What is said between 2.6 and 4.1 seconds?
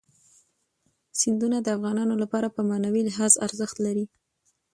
معنوي لحاظ ارزښت لري.